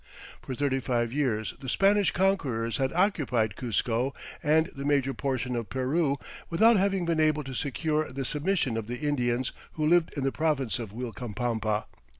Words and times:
For 0.41 0.55
thirty 0.55 0.79
five 0.79 1.13
years 1.13 1.53
the 1.61 1.69
Spanish 1.69 2.09
conquerors 2.09 2.77
had 2.77 2.91
occupied 2.93 3.55
Cuzco 3.55 4.15
and 4.41 4.65
the 4.75 4.83
major 4.83 5.13
portion 5.13 5.55
of 5.55 5.69
Peru 5.69 6.17
without 6.49 6.75
having 6.75 7.05
been 7.05 7.19
able 7.19 7.43
to 7.43 7.53
secure 7.53 8.11
the 8.11 8.25
submission 8.25 8.77
of 8.77 8.87
the 8.87 8.97
Indians 9.07 9.51
who 9.73 9.85
lived 9.85 10.11
in 10.17 10.23
the 10.23 10.31
province 10.31 10.79
of 10.79 10.91
Uilcapampa. 10.91 11.85